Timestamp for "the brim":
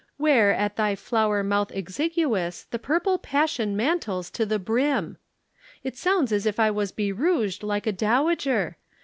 4.47-5.17